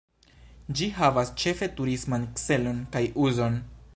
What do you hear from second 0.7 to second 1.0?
Ĝi